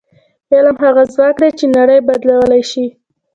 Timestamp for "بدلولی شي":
2.07-2.85